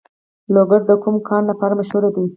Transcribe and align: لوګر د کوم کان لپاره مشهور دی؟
لوګر 0.53 0.81
د 0.87 0.91
کوم 1.03 1.15
کان 1.27 1.43
لپاره 1.51 1.73
مشهور 1.79 2.03
دی؟ 2.15 2.25